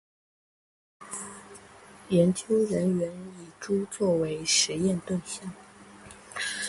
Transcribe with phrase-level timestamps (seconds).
[2.09, 5.53] 研究人员以猪作为实验对象